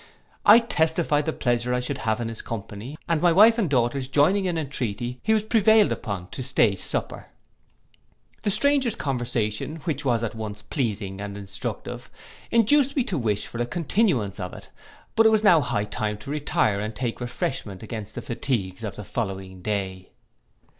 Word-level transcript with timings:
I 0.47 0.57
testified 0.57 1.27
the 1.27 1.31
pleasure 1.31 1.75
I 1.75 1.79
should 1.79 1.99
have 1.99 2.19
in 2.19 2.27
his 2.27 2.41
company, 2.41 2.97
and 3.07 3.21
my 3.21 3.31
wife 3.31 3.59
and 3.59 3.69
daughters 3.69 4.07
joining 4.07 4.45
in 4.45 4.57
entreaty, 4.57 5.19
he 5.21 5.31
was 5.31 5.43
prevailed 5.43 5.91
upon 5.91 6.31
to 6.31 6.41
stay 6.41 6.75
supper. 6.75 7.27
The 8.41 8.49
stranger's 8.49 8.95
conversation, 8.95 9.75
which 9.83 10.03
was 10.03 10.23
at 10.23 10.33
once 10.33 10.63
pleasing 10.63 11.21
and 11.21 11.37
instructive, 11.37 12.09
induced 12.49 12.95
me 12.95 13.03
to 13.03 13.17
wish 13.19 13.45
for 13.45 13.61
a 13.61 13.67
continuance 13.67 14.39
of 14.39 14.55
it; 14.55 14.69
but 15.15 15.27
it 15.27 15.31
was 15.31 15.43
now 15.43 15.61
high 15.61 15.85
time 15.85 16.17
to 16.17 16.31
retire 16.31 16.79
and 16.79 16.95
take 16.95 17.21
refreshment 17.21 17.83
against 17.83 18.15
the 18.15 18.23
fatigues 18.23 18.83
of 18.83 18.95
the 18.95 19.03
following 19.03 19.61
day. 19.61 20.09